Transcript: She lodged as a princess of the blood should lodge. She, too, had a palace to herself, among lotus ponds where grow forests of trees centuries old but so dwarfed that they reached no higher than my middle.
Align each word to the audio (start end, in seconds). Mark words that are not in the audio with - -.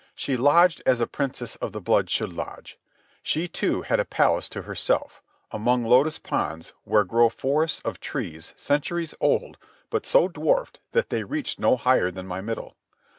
She 0.15 0.35
lodged 0.35 0.81
as 0.87 0.99
a 0.99 1.05
princess 1.05 1.57
of 1.57 1.73
the 1.73 1.79
blood 1.79 2.09
should 2.09 2.33
lodge. 2.33 2.79
She, 3.21 3.47
too, 3.47 3.83
had 3.83 3.99
a 3.99 4.03
palace 4.03 4.49
to 4.49 4.63
herself, 4.63 5.21
among 5.51 5.83
lotus 5.85 6.17
ponds 6.17 6.73
where 6.85 7.03
grow 7.03 7.29
forests 7.29 7.81
of 7.85 7.99
trees 7.99 8.51
centuries 8.57 9.13
old 9.19 9.59
but 9.91 10.07
so 10.07 10.27
dwarfed 10.27 10.79
that 10.93 11.09
they 11.11 11.23
reached 11.23 11.59
no 11.59 11.75
higher 11.77 12.09
than 12.09 12.25
my 12.25 12.41
middle. 12.41 12.75